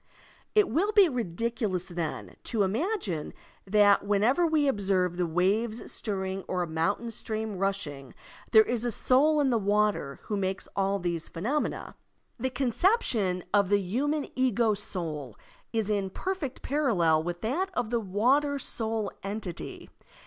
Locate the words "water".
9.59-10.19, 17.99-18.57